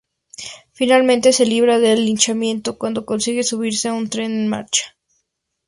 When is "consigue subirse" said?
3.05-3.87